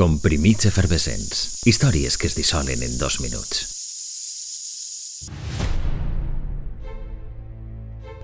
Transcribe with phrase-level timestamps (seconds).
[0.00, 1.60] Comprimits efervescents.
[1.68, 3.58] Històries que es dissolen en dos minuts.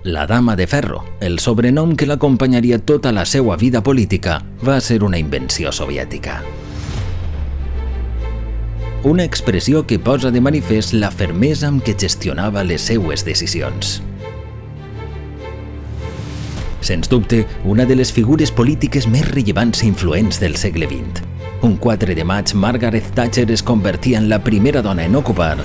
[0.01, 5.03] La Dama de Ferro, el sobrenom que l'acompanyaria tota la seva vida política, va ser
[5.05, 6.39] una invenció soviètica.
[9.03, 13.99] Una expressió que posa de manifest la fermesa amb què gestionava les seues decisions.
[16.81, 21.36] Sens dubte, una de les figures polítiques més rellevants i influents del segle XX.
[21.61, 25.57] Un 4 de maig, Margaret Thatcher es convertia en la primera dona en ocupar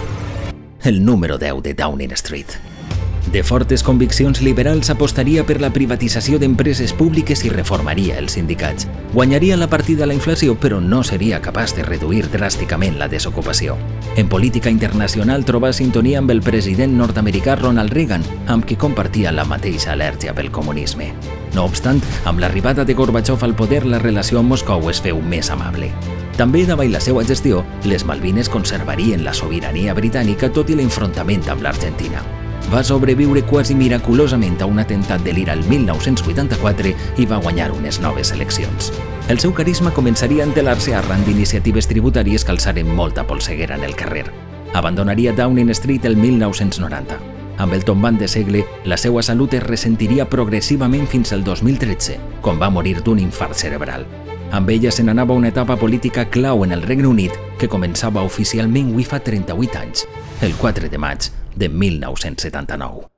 [0.84, 2.71] el número 10 de Downing Street.
[3.30, 8.88] De fortes conviccions liberals apostaria per la privatització d'empreses públiques i reformaria els sindicats.
[9.14, 13.78] Guanyaria la partida a la inflació, però no seria capaç de reduir dràsticament la desocupació.
[14.16, 19.46] En política internacional trobà sintonia amb el president nord-americà Ronald Reagan, amb qui compartia la
[19.46, 21.12] mateixa al·lèrgia pel comunisme.
[21.54, 25.48] No obstant, amb l'arribada de Gorbachev al poder, la relació amb Moscou es feu més
[25.50, 25.92] amable.
[26.36, 31.62] També davall la seva gestió, les Malvines conservarien la sobirania britànica tot i l'enfrontament amb
[31.62, 37.72] l'Argentina va sobreviure quasi miraculosament a un atemptat de l'Ira el 1984 i va guanyar
[37.72, 38.92] unes noves eleccions.
[39.28, 43.94] El seu carisma començaria a entelar-se arran d'iniciatives tributàries que alçaren molta polseguera en el
[43.96, 44.26] carrer.
[44.74, 47.18] Abandonaria Downing Street el 1990.
[47.58, 52.58] Amb el tombant de segle, la seva salut es ressentiria progressivament fins al 2013, quan
[52.60, 54.06] va morir d'un infart cerebral.
[54.52, 58.90] Amb ella se n'anava una etapa política clau en el Regne Unit que començava oficialment
[58.92, 60.08] avui fa 38 anys,
[60.42, 63.11] el 4 de maig de 1979.